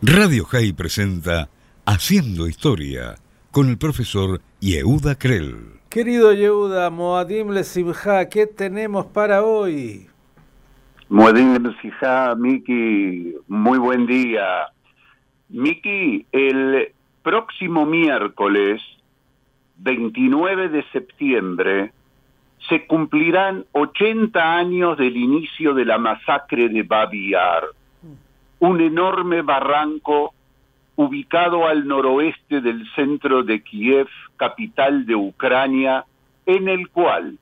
[0.00, 1.48] Radio High presenta
[1.84, 3.16] Haciendo Historia
[3.50, 5.80] con el profesor Yehuda Krell.
[5.90, 10.06] Querido Yehuda, Moadim Lesimha, ¿qué tenemos para hoy?
[11.08, 14.68] Moadim Lesimha, Miki, muy buen día.
[15.48, 16.92] Miki, el
[17.24, 18.80] próximo miércoles,
[19.78, 21.92] 29 de septiembre,
[22.68, 27.64] se cumplirán 80 años del inicio de la masacre de Babi Yar
[28.60, 30.32] un enorme barranco
[30.96, 36.04] ubicado al noroeste del centro de Kiev, capital de Ucrania,
[36.44, 37.38] en el cual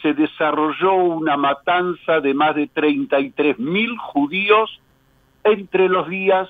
[0.00, 4.80] se desarrolló una matanza de más de 33 mil judíos
[5.44, 6.48] entre los días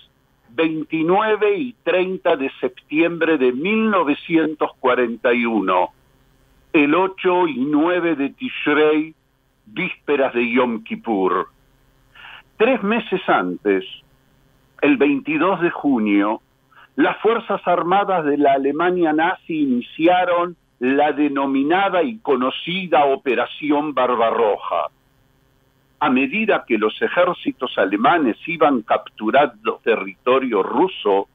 [0.50, 5.88] 29 y 30 de septiembre de 1941,
[6.72, 9.14] el 8 y 9 de Tishrei,
[9.66, 11.51] vísperas de Yom Kippur.
[12.62, 13.84] Tres meses antes,
[14.82, 16.42] el 22 de junio,
[16.94, 24.90] las Fuerzas Armadas de la Alemania nazi iniciaron la denominada y conocida Operación Barbarroja.
[25.98, 31.26] A medida que los ejércitos alemanes iban capturando territorio ruso,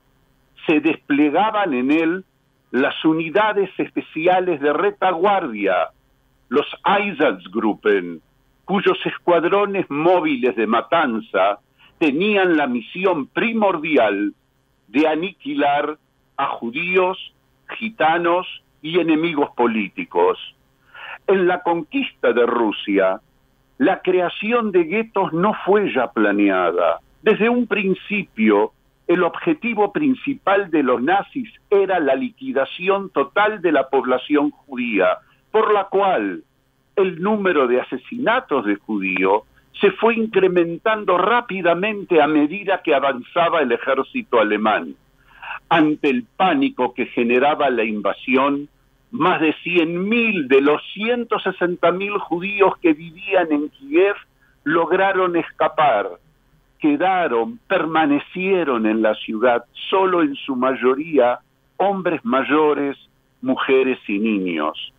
[0.65, 2.25] se desplegaban en él
[2.71, 5.89] las unidades especiales de retaguardia,
[6.47, 8.21] los Einsatzgruppen,
[8.67, 11.59] cuyos escuadrones móviles de matanza
[11.99, 14.33] tenían la misión primordial
[14.89, 15.97] de aniquilar
[16.35, 17.33] a judíos,
[17.79, 18.45] gitanos
[18.81, 20.37] y enemigos políticos.
[21.27, 23.21] En la conquista de Rusia,
[23.77, 26.99] la creación de guetos no fue ya planeada.
[27.21, 28.73] Desde un principio,
[29.07, 35.19] el objetivo principal de los nazis era la liquidación total de la población judía,
[35.51, 36.43] por la cual
[36.97, 39.43] el número de asesinatos de judíos
[39.79, 44.95] se fue incrementando rápidamente a medida que avanzaba el ejército alemán.
[45.69, 48.67] Ante el pánico que generaba la invasión,
[49.11, 54.15] más de 100.000 de los 160.000 judíos que vivían en Kiev
[54.63, 56.09] lograron escapar,
[56.79, 61.39] quedaron, permanecieron en la ciudad, solo en su mayoría
[61.77, 62.97] hombres mayores,
[63.41, 64.93] mujeres y niños.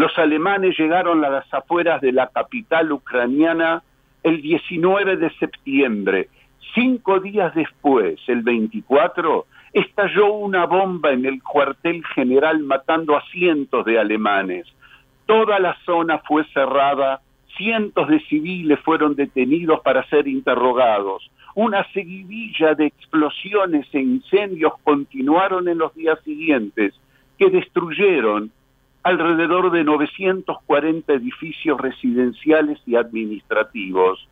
[0.00, 3.82] Los alemanes llegaron a las afueras de la capital ucraniana
[4.22, 6.30] el 19 de septiembre.
[6.74, 9.44] Cinco días después, el 24,
[9.74, 14.66] estalló una bomba en el cuartel general matando a cientos de alemanes.
[15.26, 17.20] Toda la zona fue cerrada,
[17.58, 21.30] cientos de civiles fueron detenidos para ser interrogados.
[21.54, 26.94] Una seguidilla de explosiones e incendios continuaron en los días siguientes,
[27.36, 28.50] que destruyeron
[29.02, 34.28] alrededor de 940 edificios residenciales y administrativos.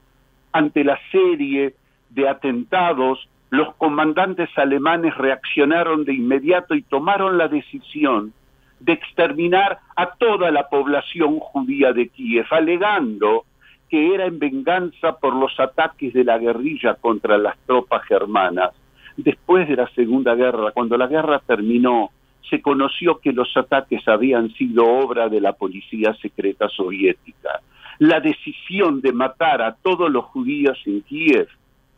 [0.53, 1.75] Ante la serie
[2.11, 8.33] de atentados, los comandantes alemanes reaccionaron de inmediato y tomaron la decisión
[8.81, 13.45] de exterminar a toda la población judía de Kiev, alegando
[13.89, 18.73] que era en venganza por los ataques de la guerrilla contra las tropas germanas.
[19.17, 22.11] Después de la Segunda Guerra, cuando la guerra terminó,
[22.49, 27.61] se conoció que los ataques habían sido obra de la policía secreta soviética.
[27.99, 31.49] La decisión de matar a todos los judíos en Kiev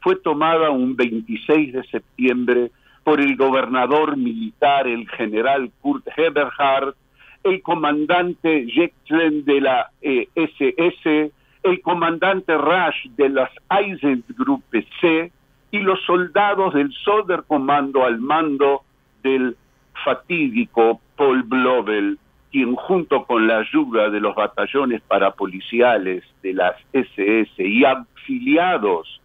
[0.01, 2.71] fue tomada un 26 de septiembre
[3.05, 6.95] por el gobernador militar, el general Kurt Eberhard,
[7.45, 11.31] el comandante Jeklen de la SS, eh,
[11.63, 15.33] el comandante Rasch de las Einsatzgruppe C
[15.71, 18.83] y los soldados del Soderkommando al mando
[19.23, 19.57] del
[20.05, 22.19] fatídico Paul Blobel,
[22.51, 29.21] quien junto con la ayuda de los batallones parapoliciales de las SS y auxiliados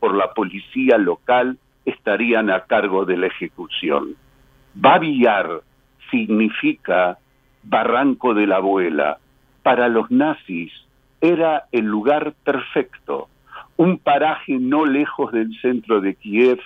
[0.00, 4.16] por la policía local estarían a cargo de la ejecución.
[4.74, 5.62] Babillar
[6.10, 7.18] significa
[7.62, 9.18] barranco de la abuela.
[9.62, 10.72] Para los nazis
[11.20, 13.28] era el lugar perfecto,
[13.76, 16.60] un paraje no lejos del centro de Kiev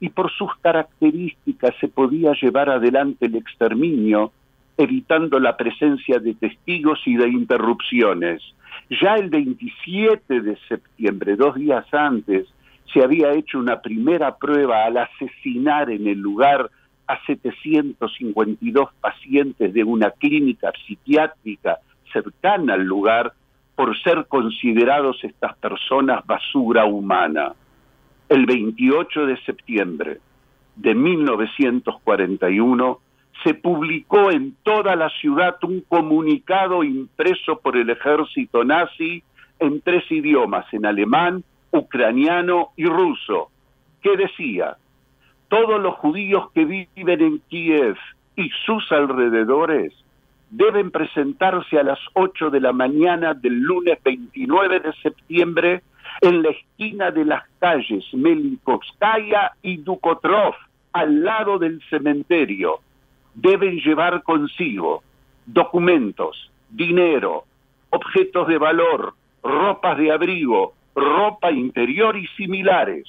[0.00, 4.32] y por sus características se podía llevar adelante el exterminio,
[4.76, 8.42] evitando la presencia de testigos y de interrupciones.
[8.90, 12.46] Ya el 27 de septiembre, dos días antes,
[12.92, 16.70] se había hecho una primera prueba al asesinar en el lugar
[17.06, 21.78] a 752 pacientes de una clínica psiquiátrica
[22.12, 23.32] cercana al lugar
[23.74, 27.52] por ser considerados estas personas basura humana
[28.32, 30.18] el 28 de septiembre
[30.76, 32.98] de 1941
[33.44, 39.22] se publicó en toda la ciudad un comunicado impreso por el ejército nazi
[39.58, 43.50] en tres idiomas, en alemán, ucraniano y ruso,
[44.00, 44.78] que decía,
[45.48, 47.98] todos los judíos que viven en Kiev
[48.36, 49.92] y sus alrededores
[50.48, 55.82] deben presentarse a las 8 de la mañana del lunes 29 de septiembre
[56.20, 60.54] en la esquina de las calles Melikovskaya y Dukotrov,
[60.92, 62.80] al lado del cementerio.
[63.34, 65.02] Deben llevar consigo
[65.46, 67.44] documentos, dinero,
[67.90, 73.06] objetos de valor, ropas de abrigo, ropa interior y similares.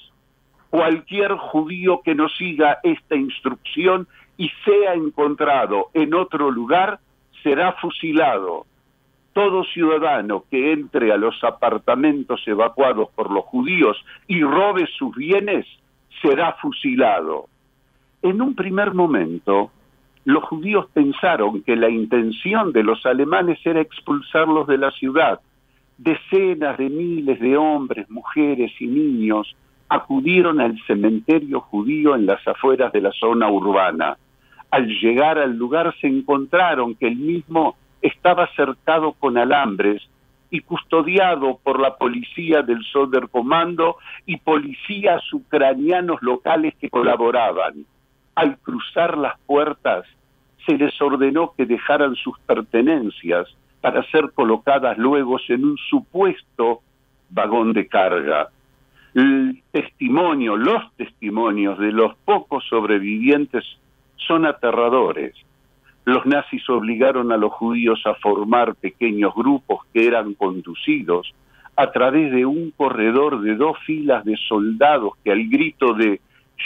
[0.70, 4.08] Cualquier judío que no siga esta instrucción
[4.38, 7.00] y sea encontrado en otro lugar
[7.44, 8.66] será fusilado.
[9.33, 13.97] Todo ciudadano que entre a los apartamentos evacuados por los judíos
[14.27, 15.65] y robe sus bienes
[16.21, 17.47] será fusilado.
[18.21, 19.71] En un primer momento,
[20.25, 25.41] los judíos pensaron que la intención de los alemanes era expulsarlos de la ciudad.
[25.97, 29.56] Decenas de miles de hombres, mujeres y niños
[29.89, 34.18] acudieron al cementerio judío en las afueras de la zona urbana.
[34.71, 40.04] Al llegar al lugar se encontraron que el mismo estaba cercado con alambres
[40.52, 43.98] y custodiado por la policía del Sonderkommando
[44.28, 47.86] y policías ucranianos locales que colaboraban.
[48.36, 50.06] Al cruzar las puertas,
[50.66, 53.48] se les ordenó que dejaran sus pertenencias
[53.82, 56.82] para ser colocadas luego en un supuesto
[57.30, 58.50] vagón de carga.
[59.16, 63.66] El testimonio, los testimonios de los pocos sobrevivientes
[64.18, 65.36] son aterradores.
[66.06, 71.34] Los nazis obligaron a los judíos a formar pequeños grupos que eran conducidos
[71.76, 76.20] a través de un corredor de dos filas de soldados que al grito de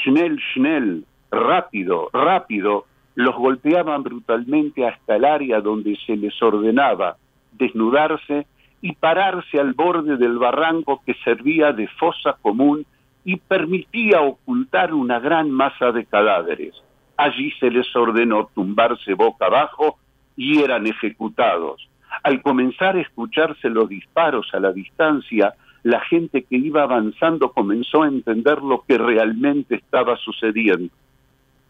[0.03, 2.85] Schnell, Schnell, rápido, rápido,
[3.15, 7.17] los golpeaban brutalmente hasta el área donde se les ordenaba
[7.53, 8.45] desnudarse
[8.81, 12.85] y pararse al borde del barranco que servía de fosa común
[13.23, 16.75] y permitía ocultar una gran masa de cadáveres.
[17.17, 19.97] Allí se les ordenó tumbarse boca abajo
[20.35, 21.89] y eran ejecutados.
[22.23, 28.03] Al comenzar a escucharse los disparos a la distancia, la gente que iba avanzando comenzó
[28.03, 30.93] a entender lo que realmente estaba sucediendo.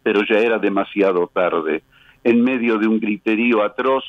[0.03, 1.83] Pero ya era demasiado tarde.
[2.23, 4.03] En medio de un griterío atroz,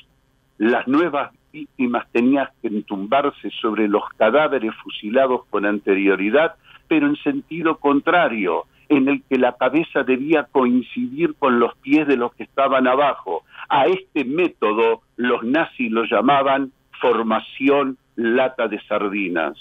[0.58, 6.54] las nuevas víctimas tenían que entumbarse sobre los cadáveres fusilados con anterioridad,
[6.88, 12.16] pero en sentido contrario, en el que la cabeza debía coincidir con los pies de
[12.16, 13.44] los que estaban abajo.
[13.68, 19.56] A este método los nazis lo llamaban formación lata de sardinas.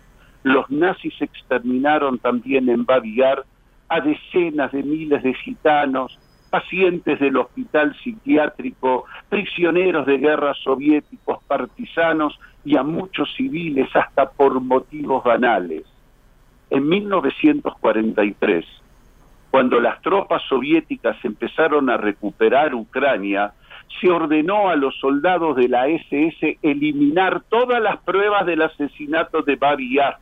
[0.44, 3.44] Los nazis exterminaron también en Baviar
[3.88, 6.18] a decenas de miles de gitanos,
[6.48, 14.60] pacientes del hospital psiquiátrico, prisioneros de guerra soviéticos, partisanos y a muchos civiles hasta por
[14.60, 15.84] motivos banales.
[16.70, 18.64] En 1943,
[19.50, 23.52] cuando las tropas soviéticas empezaron a recuperar Ucrania,
[24.00, 29.56] se ordenó a los soldados de la SS eliminar todas las pruebas del asesinato de
[29.56, 30.18] Baviar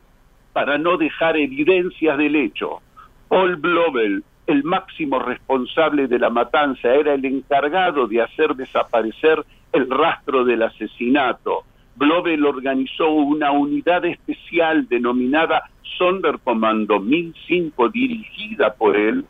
[0.53, 2.81] para no dejar evidencias del hecho.
[3.27, 9.89] Paul Blobel, el máximo responsable de la matanza, era el encargado de hacer desaparecer el
[9.89, 11.63] rastro del asesinato.
[11.95, 19.25] Blobel organizó una unidad especial denominada Sonderkommando 1005, dirigida por él,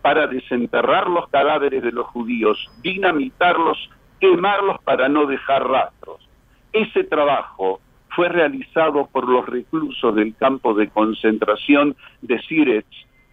[0.00, 6.28] para desenterrar los cadáveres de los judíos, dinamitarlos, quemarlos para no dejar rastros.
[6.72, 7.80] Ese trabajo
[8.14, 12.86] fue realizado por los reclusos del campo de concentración de Siretz,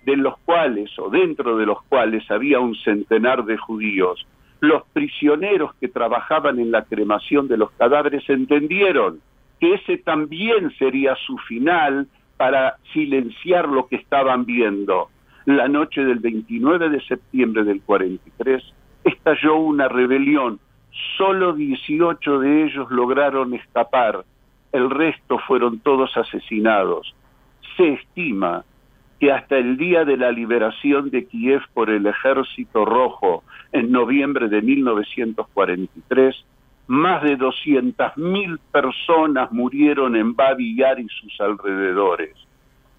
[0.05, 4.25] de los cuales o dentro de los cuales había un centenar de judíos.
[4.59, 9.21] Los prisioneros que trabajaban en la cremación de los cadáveres entendieron
[9.59, 15.09] que ese también sería su final para silenciar lo que estaban viendo.
[15.45, 18.63] La noche del 29 de septiembre del 43
[19.03, 20.59] estalló una rebelión.
[21.17, 24.23] Solo 18 de ellos lograron escapar
[24.71, 27.15] el resto fueron todos asesinados.
[27.75, 28.63] Se estima
[29.19, 34.47] que hasta el día de la liberación de Kiev por el Ejército Rojo en noviembre
[34.47, 36.45] de 1943,
[36.87, 42.33] más de 200.000 personas murieron en Babi Yar y sus alrededores.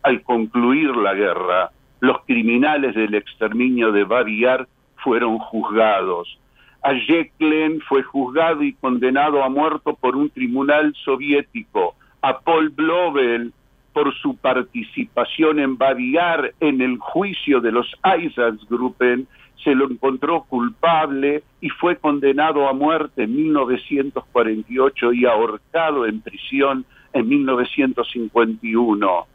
[0.03, 6.39] Al concluir la guerra, los criminales del exterminio de Babi Yar fueron juzgados.
[6.83, 11.95] A Jeklen fue juzgado y condenado a muerto por un tribunal soviético.
[12.23, 13.53] A Paul Blobel
[13.93, 19.27] por su participación en Baviar en el juicio de los Einsatzgruppen,
[19.63, 26.87] se lo encontró culpable y fue condenado a muerte en 1948 y ahorcado en prisión
[27.13, 29.27] en 1951.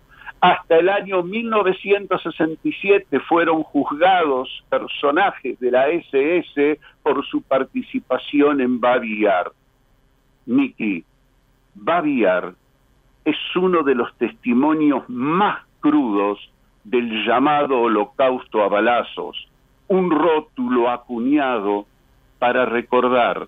[0.41, 9.51] Hasta el año 1967 fueron juzgados personajes de la SS por su participación en Baviar.
[10.45, 11.03] Miki,
[11.74, 12.53] Baviar
[13.25, 16.39] es uno de los testimonios más crudos
[16.84, 19.48] del llamado holocausto a balazos,
[19.88, 21.86] un rótulo acuñado
[22.39, 23.48] para recordar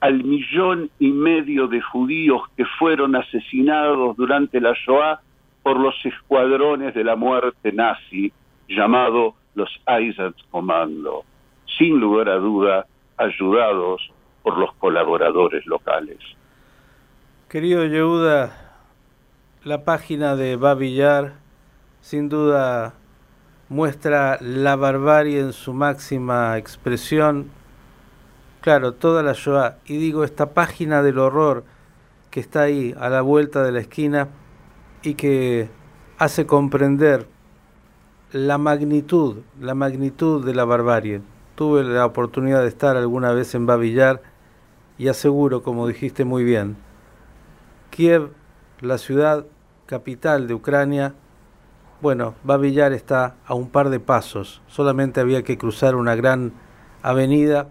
[0.00, 5.20] al millón y medio de judíos que fueron asesinados durante la Shoah
[5.62, 8.32] por los escuadrones de la muerte nazi,
[8.68, 11.24] llamado los Einsatzkommando,
[11.78, 14.10] sin lugar a duda ayudados
[14.42, 16.18] por los colaboradores locales.
[17.48, 18.67] Querido Yehuda,
[19.64, 21.34] la página de Babillar
[22.00, 22.94] sin duda
[23.68, 27.50] muestra la barbarie en su máxima expresión.
[28.60, 29.78] Claro, toda la Shoah.
[29.84, 31.64] Y digo, esta página del horror
[32.30, 34.28] que está ahí a la vuelta de la esquina
[35.02, 35.68] y que
[36.18, 37.26] hace comprender
[38.32, 41.20] la magnitud, la magnitud de la barbarie.
[41.56, 44.22] Tuve la oportunidad de estar alguna vez en Babillar
[44.98, 46.76] y aseguro, como dijiste muy bien,
[47.90, 48.30] Kiev,
[48.80, 49.46] la ciudad
[49.86, 51.14] capital de Ucrania,
[52.00, 56.52] bueno, Babillar está a un par de pasos, solamente había que cruzar una gran
[57.02, 57.68] avenida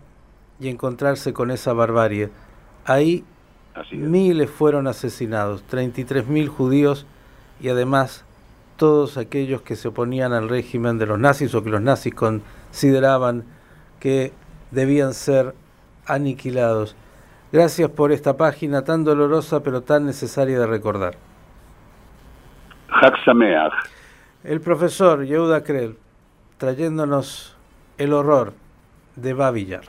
[0.60, 2.30] y encontrarse con esa barbarie.
[2.86, 3.24] Ahí
[3.92, 7.06] miles fueron asesinados, 33 mil judíos
[7.62, 8.24] y además
[8.76, 13.44] todos aquellos que se oponían al régimen de los nazis o que los nazis consideraban
[14.00, 14.34] que
[14.72, 15.56] debían ser
[16.06, 16.96] aniquilados.
[17.51, 21.16] Gracias por esta página tan dolorosa pero tan necesaria de recordar.
[24.44, 25.98] El profesor Yehuda Krell,
[26.58, 27.56] trayéndonos
[27.98, 28.54] el horror
[29.16, 29.84] de Babillar.